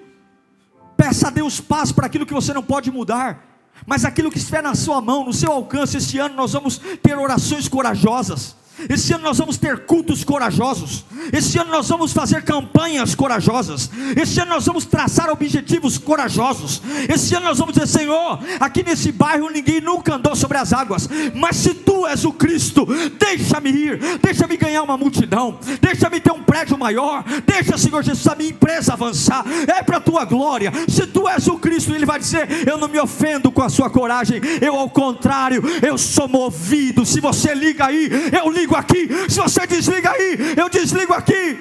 [0.98, 3.72] Peça a Deus paz para aquilo que você não pode mudar.
[3.86, 7.16] Mas aquilo que estiver na sua mão, no seu alcance, este ano nós vamos ter
[7.16, 8.54] orações corajosas.
[8.88, 11.04] Esse ano nós vamos ter cultos corajosos.
[11.32, 13.90] Esse ano nós vamos fazer campanhas corajosas.
[14.20, 16.82] Esse ano nós vamos traçar objetivos corajosos.
[17.08, 21.08] Esse ano nós vamos dizer: Senhor, aqui nesse bairro ninguém nunca andou sobre as águas.
[21.34, 22.86] Mas se tu és o Cristo,
[23.18, 27.24] deixa-me ir, deixa-me ganhar uma multidão, deixa-me ter um prédio maior.
[27.46, 29.44] Deixa, Senhor Jesus, a minha empresa avançar.
[29.68, 30.72] É para a tua glória.
[30.88, 33.88] Se tu és o Cristo, Ele vai dizer: Eu não me ofendo com a sua
[33.88, 34.40] coragem.
[34.60, 37.06] Eu, ao contrário, eu sou movido.
[37.06, 39.08] Se você liga aí, eu ligo desligo aqui.
[39.30, 41.58] Se você desliga aí, eu desligo aqui.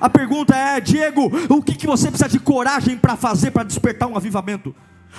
[0.00, 4.08] A pergunta é, Diego, o que, que você precisa de coragem para fazer para despertar
[4.08, 4.74] um avivamento?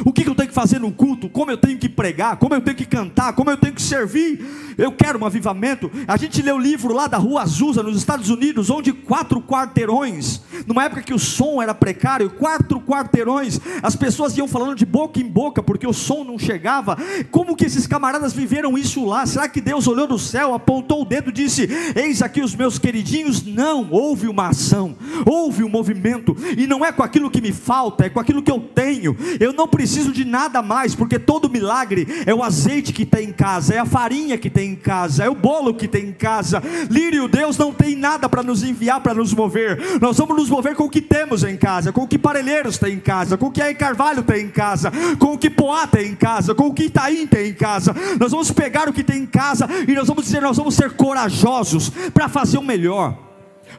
[0.06, 1.30] O que eu tenho que fazer no culto?
[1.30, 2.38] Como eu tenho que pregar?
[2.38, 3.34] Como eu tenho que cantar?
[3.34, 4.73] Como eu tenho que servir?
[4.77, 5.91] Eu quero um avivamento.
[6.08, 10.41] A gente leu o livro lá da Rua Azusa, nos Estados Unidos, onde quatro quarteirões,
[10.65, 15.19] numa época que o som era precário, quatro quarteirões, as pessoas iam falando de boca
[15.19, 16.97] em boca, porque o som não chegava.
[17.30, 19.25] Como que esses camaradas viveram isso lá?
[19.25, 22.80] Será que Deus olhou do céu, apontou o dedo e disse: Eis aqui os meus
[22.80, 23.45] queridinhos?
[23.45, 28.06] Não, houve uma ação, houve um movimento, e não é com aquilo que me falta,
[28.06, 29.15] é com aquilo que eu tenho.
[29.39, 33.29] Eu não preciso preciso de nada mais, porque todo milagre é o azeite que tem
[33.29, 36.13] em casa, é a farinha que tem em casa, é o bolo que tem em
[36.13, 36.61] casa.
[36.87, 39.99] Lírio, Deus não tem nada para nos enviar, para nos mover.
[39.99, 42.93] Nós vamos nos mover com o que temos em casa, com o que Parelheiros tem
[42.93, 46.09] em casa, com o que aí Carvalho tem em casa, com o que Poá tem
[46.09, 47.95] em casa, com o que Itaim tem em casa.
[48.19, 50.91] Nós vamos pegar o que tem em casa e nós vamos dizer, nós vamos ser
[50.91, 53.17] corajosos para fazer o melhor.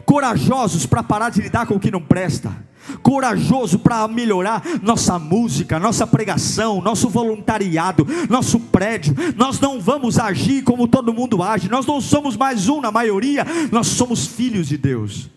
[0.04, 2.71] Corajosos para parar de lidar com o que não presta
[3.02, 9.14] corajoso para melhorar nossa música, nossa pregação, nosso voluntariado, nosso prédio.
[9.36, 13.44] Nós não vamos agir como todo mundo age, nós não somos mais um na maioria,
[13.70, 15.30] nós somos filhos de Deus.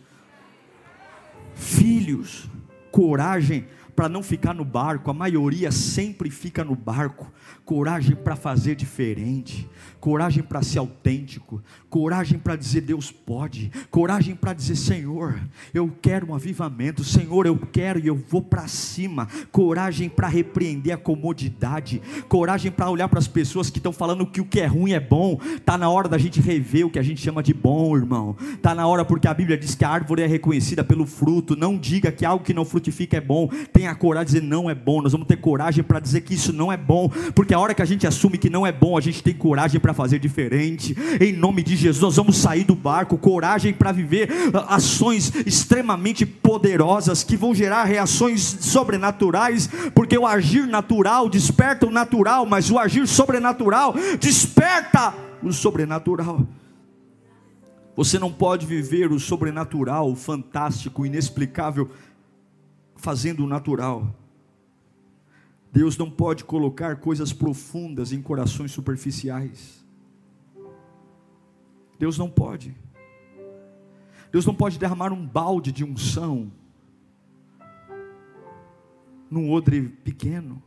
[1.56, 2.50] Filhos,
[2.92, 7.32] coragem para não ficar no barco, a maioria sempre fica no barco.
[7.64, 9.68] Coragem para fazer diferente,
[10.06, 15.40] coragem para ser autêntico, coragem para dizer Deus pode, coragem para dizer Senhor,
[15.74, 20.94] eu quero um avivamento, Senhor, eu quero e eu vou para cima, coragem para repreender
[20.94, 24.68] a comodidade, coragem para olhar para as pessoas que estão falando que o que é
[24.68, 27.52] ruim é bom, está na hora da gente rever o que a gente chama de
[27.52, 31.08] bom, irmão, está na hora porque a Bíblia diz que a árvore é reconhecida pelo
[31.08, 34.70] fruto, não diga que algo que não frutifica é bom, tenha coragem de dizer não
[34.70, 37.60] é bom, nós vamos ter coragem para dizer que isso não é bom, porque a
[37.60, 40.20] hora que a gente assume que não é bom, a gente tem coragem para fazer
[40.20, 40.96] diferente.
[41.20, 46.26] Em nome de Jesus, nós vamos sair do barco, coragem para viver ah, ações extremamente
[46.26, 52.78] poderosas que vão gerar reações sobrenaturais, porque o agir natural desperta o natural, mas o
[52.78, 56.46] agir sobrenatural desperta o sobrenatural.
[57.96, 61.90] Você não pode viver o sobrenatural, o fantástico, o inexplicável,
[62.98, 64.14] fazendo o natural.
[65.72, 69.85] Deus não pode colocar coisas profundas em corações superficiais.
[71.98, 72.76] Deus não pode.
[74.32, 76.52] Deus não pode derramar um balde de unção
[79.30, 80.62] num odre pequeno.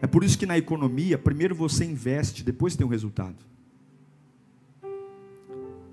[0.00, 3.44] É por isso que na economia, primeiro você investe, depois tem o um resultado.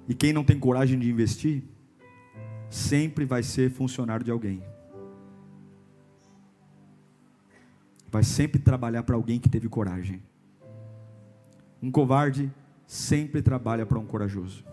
[0.07, 1.63] E quem não tem coragem de investir,
[2.69, 4.61] sempre vai ser funcionário de alguém.
[8.11, 10.21] vai sempre trabalhar para alguém que teve coragem.
[11.81, 12.51] Um covarde
[12.85, 14.63] sempre trabalha para um corajoso.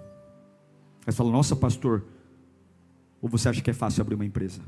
[1.06, 2.04] Aí você fala, nossa pastor,
[3.20, 4.60] ou você acha que é fácil abrir uma empresa?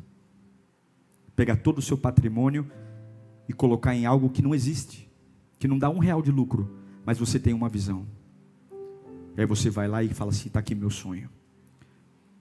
[1.37, 2.71] Pegar todo o seu patrimônio
[3.49, 5.11] e colocar em algo que não existe,
[5.59, 6.71] que não dá um real de lucro,
[7.05, 8.07] mas você tem uma visão.
[9.37, 11.31] E aí você vai lá e fala assim: está aqui meu sonho.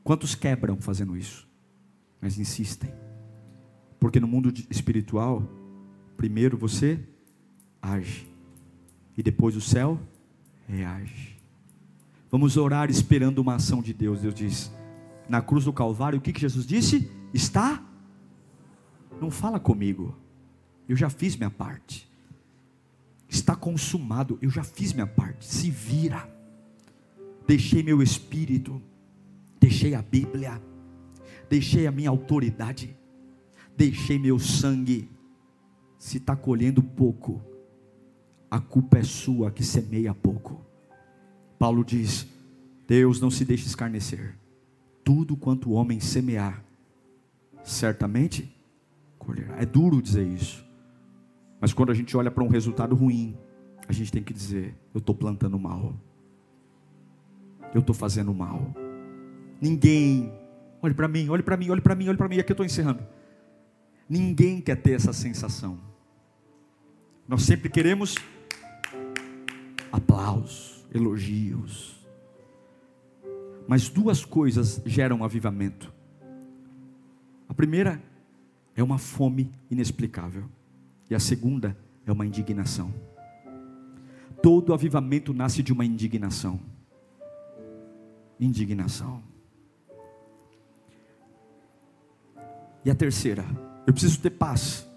[0.04, 1.48] Quantos quebram fazendo isso?
[2.22, 2.92] Mas insistem.
[4.00, 5.44] Porque no mundo espiritual,
[6.20, 7.00] Primeiro você
[7.82, 8.29] age,
[9.20, 10.00] e depois o céu
[10.66, 11.38] reage.
[12.32, 14.22] Vamos orar esperando uma ação de Deus.
[14.22, 14.72] Deus diz:
[15.28, 17.12] na cruz do Calvário, o que, que Jesus disse?
[17.34, 17.84] Está?
[19.20, 20.16] Não fala comigo,
[20.88, 22.10] eu já fiz minha parte.
[23.28, 25.46] Está consumado, eu já fiz minha parte.
[25.46, 26.26] Se vira,
[27.46, 28.82] deixei meu espírito,
[29.60, 30.62] deixei a Bíblia,
[31.50, 32.96] deixei a minha autoridade,
[33.76, 35.12] deixei meu sangue
[35.98, 37.42] se está colhendo pouco,
[38.50, 40.60] a culpa é sua que semeia pouco.
[41.58, 42.28] Paulo diz:
[42.88, 44.36] Deus não se deixa escarnecer.
[45.04, 46.64] Tudo quanto o homem semear,
[47.64, 48.52] certamente
[49.18, 49.56] colherá.
[49.58, 50.66] É duro dizer isso,
[51.60, 53.38] mas quando a gente olha para um resultado ruim,
[53.88, 55.94] a gente tem que dizer: Eu estou plantando mal,
[57.74, 58.74] eu estou fazendo mal.
[59.62, 60.32] Ninguém,
[60.82, 62.66] olhe para mim, olhe para mim, olhe para mim, olhe para mim, aqui eu estou
[62.66, 63.06] encerrando.
[64.08, 65.78] Ninguém quer ter essa sensação.
[67.28, 68.16] Nós sempre queremos
[69.92, 72.00] aplausos, elogios.
[73.68, 75.94] Mas duas coisas geram avivamento.
[77.48, 78.02] A primeira
[78.76, 80.46] é uma fome inexplicável,
[81.10, 82.94] e a segunda é uma indignação.
[84.42, 86.60] Todo avivamento nasce de uma indignação.
[88.40, 89.22] Indignação.
[92.86, 93.46] E a terceira,
[93.86, 94.88] eu preciso ter paz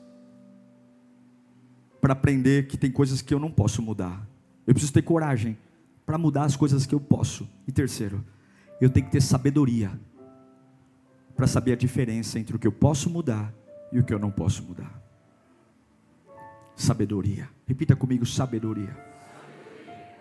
[2.01, 4.26] para aprender que tem coisas que eu não posso mudar.
[4.67, 5.59] Eu preciso ter coragem
[6.07, 7.49] para mudar as coisas que eu posso.
[7.67, 8.25] E terceiro,
[8.81, 9.91] eu tenho que ter sabedoria
[11.35, 13.53] para saber a diferença entre o que eu posso mudar
[13.93, 15.03] e o que eu não posso mudar.
[16.77, 17.49] Sabedoria.
[17.67, 18.97] Repita comigo: sabedoria.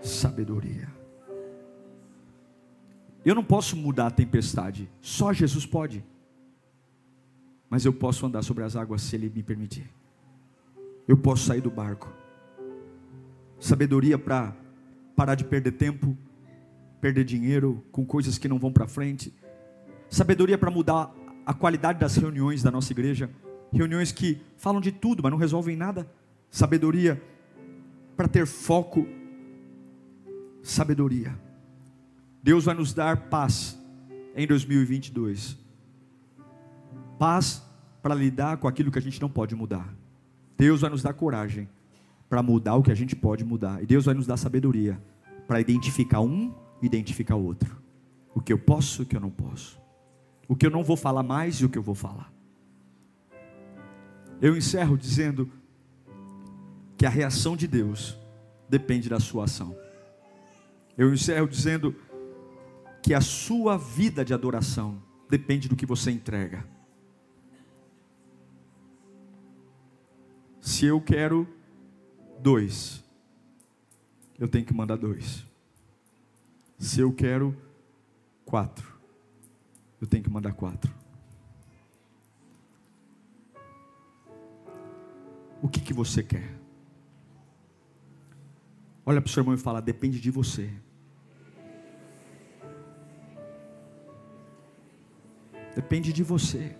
[0.01, 0.89] Sabedoria.
[3.23, 6.03] Eu não posso mudar a tempestade, só Jesus pode.
[7.69, 9.89] Mas eu posso andar sobre as águas se Ele me permitir.
[11.07, 12.11] Eu posso sair do barco.
[13.61, 14.55] Sabedoria para
[15.15, 16.17] parar de perder tempo,
[16.99, 19.31] perder dinheiro com coisas que não vão para frente.
[20.09, 21.13] Sabedoria para mudar
[21.45, 23.29] a qualidade das reuniões da nossa igreja.
[23.71, 26.09] Reuniões que falam de tudo, mas não resolvem nada.
[26.49, 27.21] Sabedoria
[28.17, 29.07] para ter foco.
[30.63, 31.39] Sabedoria.
[32.41, 33.79] Deus vai nos dar paz
[34.35, 35.55] em 2022.
[37.19, 37.61] Paz
[38.01, 39.87] para lidar com aquilo que a gente não pode mudar.
[40.57, 41.69] Deus vai nos dar coragem
[42.31, 43.83] para mudar o que a gente pode mudar.
[43.83, 44.97] E Deus vai nos dar sabedoria
[45.45, 47.83] para identificar um e identificar o outro.
[48.33, 49.77] O que eu posso e o que eu não posso.
[50.47, 52.31] O que eu não vou falar mais e o que eu vou falar.
[54.41, 55.51] Eu encerro dizendo
[56.97, 58.17] que a reação de Deus
[58.69, 59.75] depende da sua ação.
[60.97, 61.93] Eu encerro dizendo
[63.03, 66.65] que a sua vida de adoração depende do que você entrega.
[70.61, 71.45] Se eu quero
[72.41, 73.03] dois,
[74.39, 75.45] eu tenho que mandar dois.
[76.77, 77.55] Se eu quero
[78.43, 78.91] quatro,
[80.01, 80.91] eu tenho que mandar quatro.
[85.61, 86.59] O que, que você quer?
[89.05, 90.71] Olha para o seu irmão e fala: depende de você.
[95.75, 96.75] Depende de você.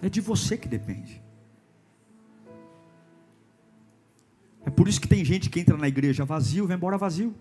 [0.00, 1.19] É de você que depende.
[4.80, 7.34] Por isso que tem gente que entra na igreja vazio, vai embora vazio.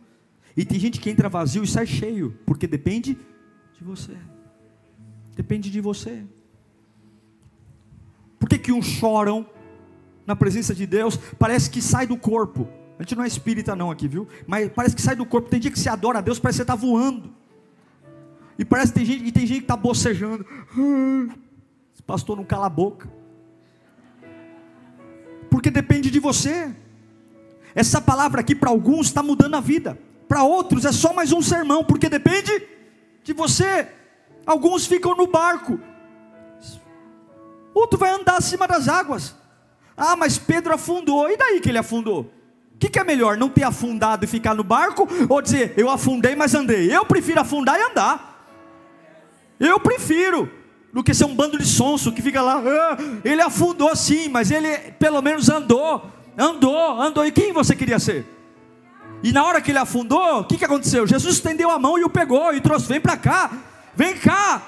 [0.58, 3.18] E tem gente que entra vazio e sai cheio, porque depende
[3.78, 4.18] de você.
[5.38, 6.26] Depende de você.
[8.38, 9.48] Por que, que uns choram
[10.28, 11.16] na presença de Deus?
[11.16, 12.68] Parece que sai do corpo.
[13.00, 14.28] A gente não é espírita não aqui, viu?
[14.46, 15.50] Mas parece que sai do corpo.
[15.50, 17.34] Tem dia que você adora a Deus, parece que você está voando.
[18.58, 20.46] E parece que tem gente, e tem gente que está bocejando.
[21.94, 23.10] Esse pastor não cala a boca.
[25.50, 26.76] Porque depende de você.
[27.76, 29.98] Essa palavra aqui para alguns está mudando a vida,
[30.28, 32.52] para outros é só mais um sermão, porque depende
[33.24, 33.88] de você.
[34.46, 35.80] Alguns ficam no barco,
[37.74, 39.36] outro vai andar acima das águas.
[39.96, 42.32] Ah, mas Pedro afundou, e daí que ele afundou?
[42.74, 45.90] O que, que, é melhor, não ter afundado e ficar no barco, ou dizer, eu
[45.90, 46.96] afundei, mas andei?
[46.96, 48.48] Eu prefiro afundar e andar.
[49.60, 50.50] Eu prefiro,
[50.94, 54.50] do que ser um bando de sonso que fica lá, ah, ele afundou sim, mas
[54.50, 56.10] ele pelo menos andou.
[56.40, 57.26] Andou, andou.
[57.26, 58.26] E quem você queria ser?
[59.22, 61.06] E na hora que ele afundou, o que, que aconteceu?
[61.06, 63.52] Jesus estendeu a mão e o pegou e trouxe: vem para cá,
[63.94, 64.62] vem cá.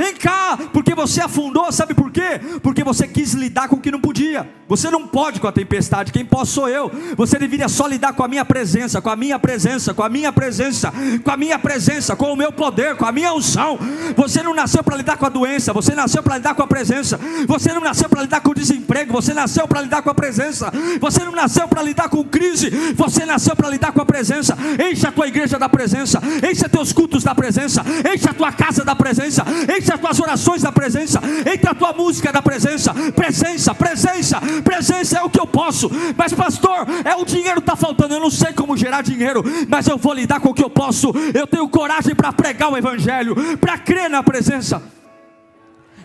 [0.00, 2.40] Vem cá, porque você afundou, sabe por quê?
[2.62, 4.48] Porque você quis lidar com o que não podia.
[4.66, 6.90] Você não pode com a tempestade, quem posso sou eu.
[7.18, 10.32] Você deveria só lidar com a minha presença, com a minha presença, com a minha
[10.32, 10.90] presença,
[11.22, 13.78] com a minha presença, com o meu poder, com a minha unção.
[14.16, 17.20] Você não nasceu para lidar com a doença, você nasceu para lidar com a presença.
[17.46, 20.72] Você não nasceu para lidar com o desemprego, você nasceu para lidar com a presença.
[20.98, 24.56] Você não nasceu para lidar com crise, você nasceu para lidar com a presença.
[24.90, 27.84] Enche a tua igreja da presença, enche teus cultos da presença,
[28.14, 29.44] enche a tua casa da presença,
[29.76, 32.94] enche as tuas orações da presença, enche a tua música da presença.
[33.14, 38.14] Presença, presença presença é o que eu posso, mas pastor, é o dinheiro está faltando,
[38.14, 41.12] eu não sei como gerar dinheiro, mas eu vou lidar com o que eu posso.
[41.34, 44.82] Eu tenho coragem para pregar o evangelho, para crer na presença.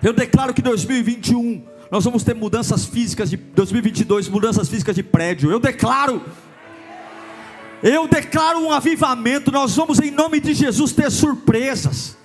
[0.02, 5.52] Eu declaro que 2021 nós vamos ter mudanças físicas de 2022, mudanças físicas de prédio.
[5.52, 6.22] Eu declaro
[7.84, 12.18] eu declaro um avivamento, nós vamos em nome de Jesus ter surpresas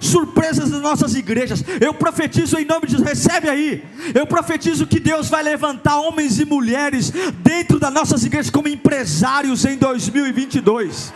[0.00, 1.64] surpresas nas nossas igrejas.
[1.80, 3.84] Eu profetizo em nome de Jesus, recebe aí.
[4.14, 9.64] Eu profetizo que Deus vai levantar homens e mulheres dentro das nossas igrejas como empresários
[9.64, 11.12] em 2022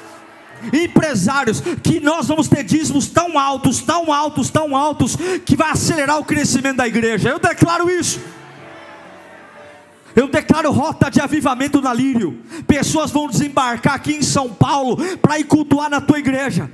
[0.72, 6.20] empresários, que nós vamos ter dízimos tão altos, tão altos, tão altos, que vai acelerar
[6.20, 7.30] o crescimento da igreja.
[7.30, 8.20] Eu declaro isso.
[10.14, 12.38] Eu declaro rota de avivamento na Lírio.
[12.66, 16.70] Pessoas vão desembarcar aqui em São Paulo para ir cultuar na tua igreja.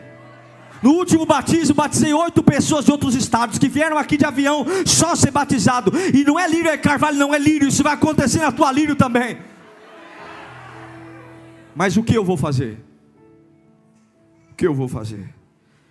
[0.82, 5.14] No último batismo, batizei oito pessoas de outros estados que vieram aqui de avião só
[5.16, 5.92] ser batizado.
[6.14, 7.68] E não é Lírio, é Carvalho, não é Lírio.
[7.68, 9.38] Isso vai acontecer na tua Lírio também.
[11.74, 12.78] Mas o que eu vou fazer?
[14.50, 15.34] O que eu vou fazer?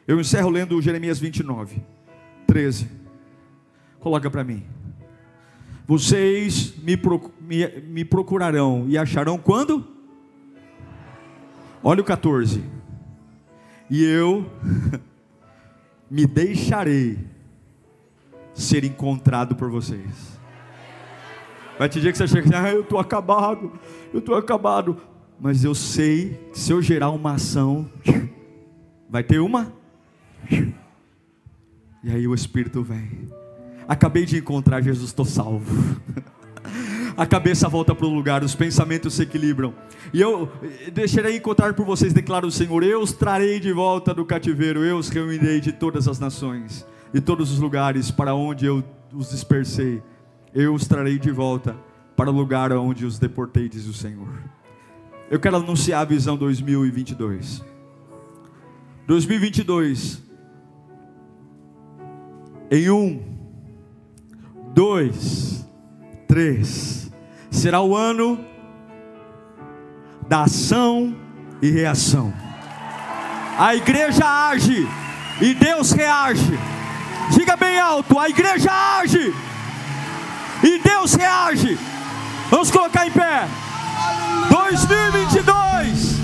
[0.07, 1.81] Eu encerro lendo Jeremias 29,
[2.45, 2.89] 13.
[3.99, 4.63] Coloca para mim.
[5.85, 6.99] Vocês me,
[7.41, 9.85] me, me procurarão e acharão quando?
[11.83, 12.76] Olha o 14.
[13.89, 14.49] E eu
[16.09, 17.17] me deixarei
[18.53, 20.37] ser encontrado por vocês.
[21.77, 23.71] Vai te dizer que você chega ah, eu estou acabado,
[24.13, 24.97] eu estou acabado.
[25.39, 27.87] Mas eu sei que se eu gerar uma ação,
[29.07, 29.71] vai ter uma.
[32.03, 33.29] E aí o Espírito vem.
[33.87, 35.71] Acabei de encontrar Jesus, estou salvo.
[37.17, 39.73] A cabeça volta para o lugar, os pensamentos se equilibram.
[40.13, 40.51] E eu
[40.93, 44.97] deixarei encontrar por vocês, declara o Senhor: Eu os trarei de volta do cativeiro, eu
[44.97, 50.03] os reunirei de todas as nações, e todos os lugares para onde eu os dispersei.
[50.53, 51.75] Eu os trarei de volta
[52.15, 54.29] para o lugar onde os deportei, diz o Senhor.
[55.29, 57.63] Eu quero anunciar a visão 2022.
[59.07, 60.21] 2022.
[62.69, 63.23] Em um
[64.73, 65.67] dois,
[66.27, 67.06] três.
[67.49, 68.39] Será o ano
[70.27, 71.15] da ação
[71.61, 72.33] e reação.
[73.57, 74.87] A igreja age
[75.41, 76.59] e Deus reage.
[77.31, 78.69] Diga bem alto: a igreja
[78.99, 79.33] age
[80.63, 81.77] e Deus reage.
[82.49, 83.47] Vamos colocar em pé.
[84.49, 86.15] 2022,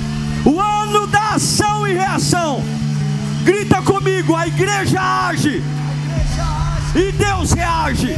[0.46, 2.64] o ano da ação e reação.
[3.44, 5.64] Grita comigo: a igreja age
[6.96, 8.16] e Deus reage.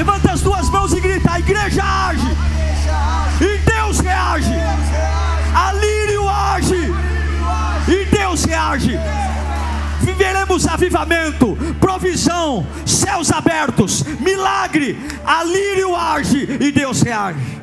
[0.00, 2.26] Levanta as duas mãos e grita: a igreja age.
[3.38, 4.54] E Deus reage.
[5.54, 6.90] A lírio age.
[7.86, 8.98] E Deus reage.
[10.00, 14.98] Viveremos avivamento, provisão, céus abertos, milagre.
[15.22, 17.60] A lírio age e Deus reage.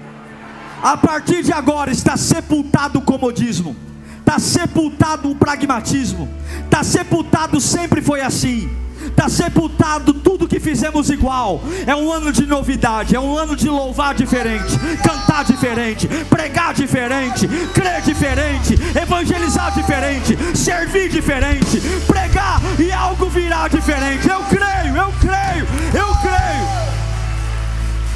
[0.83, 3.75] A partir de agora está sepultado o comodismo,
[4.19, 6.29] está sepultado o pragmatismo,
[6.65, 8.69] está sepultado sempre foi assim
[9.17, 11.59] está sepultado tudo que fizemos igual.
[11.87, 17.47] É um ano de novidade, é um ano de louvar diferente, cantar diferente, pregar diferente,
[17.73, 24.29] crer diferente, evangelizar diferente, servir diferente, pregar e algo virá diferente.
[24.29, 26.37] Eu creio, eu creio, eu creio.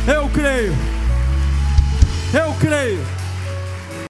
[0.07, 0.75] Eu creio.
[2.33, 3.20] Eu creio.